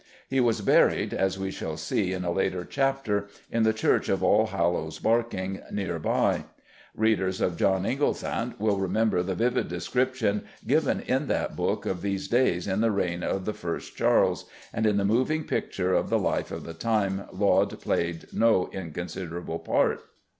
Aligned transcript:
He 0.27 0.39
was 0.39 0.61
buried, 0.61 1.13
as 1.13 1.37
we 1.37 1.51
shall 1.51 1.77
see 1.77 2.11
in 2.11 2.25
a 2.25 2.31
later 2.31 2.65
chapter, 2.65 3.27
in 3.51 3.61
the 3.61 3.71
church 3.71 4.09
of 4.09 4.23
Allhallows 4.23 4.97
Barking, 4.97 5.61
near 5.71 5.99
by. 5.99 6.45
Readers 6.95 7.39
of 7.39 7.55
John 7.55 7.85
Inglesant 7.85 8.59
will 8.59 8.79
remember 8.79 9.21
the 9.21 9.35
vivid 9.35 9.67
description 9.67 10.43
given 10.65 11.01
in 11.01 11.27
that 11.27 11.55
book 11.55 11.85
of 11.85 12.01
these 12.01 12.27
days 12.27 12.65
in 12.65 12.81
the 12.81 12.89
reign 12.89 13.21
of 13.21 13.45
the 13.45 13.53
first 13.53 13.95
Charles, 13.95 14.45
and 14.73 14.87
in 14.87 14.97
the 14.97 15.05
moving 15.05 15.43
picture 15.43 15.93
of 15.93 16.09
the 16.09 16.17
life 16.17 16.49
of 16.49 16.63
the 16.63 16.73
time 16.73 17.25
Laud 17.31 17.79
played 17.79 18.25
no 18.33 18.71
inconsiderable 18.73 19.59
part. 19.59 20.01